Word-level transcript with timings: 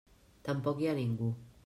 Tampoc 0.47 0.81
hi 0.85 0.89
ha 0.93 0.97
ningú. 1.01 1.29